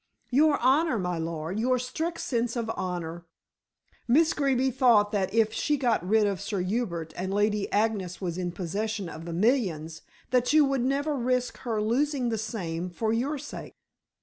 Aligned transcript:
"Your 0.31 0.57
honor, 0.57 0.97
my 0.97 1.19
lord, 1.19 1.59
your 1.59 1.77
strict 1.77 2.21
sense 2.21 2.55
of 2.55 2.71
honor. 2.75 3.27
Miss 4.07 4.33
Greeby 4.33 4.71
thought 4.71 5.11
that 5.11 5.31
if 5.31 5.53
she 5.53 5.77
got 5.77 6.03
rid 6.03 6.25
of 6.25 6.41
Sir 6.41 6.59
Hubert, 6.61 7.13
and 7.15 7.31
Lady 7.31 7.71
Agnes 7.71 8.19
was 8.19 8.35
in 8.35 8.51
possession 8.51 9.07
of 9.07 9.25
the 9.25 9.33
millions, 9.33 10.01
that 10.31 10.53
you 10.53 10.65
would 10.65 10.81
never 10.81 11.15
risk 11.15 11.57
her 11.59 11.79
losing 11.79 12.29
the 12.29 12.39
same 12.39 12.89
for 12.89 13.13
your 13.13 13.37
sake." 13.37 13.75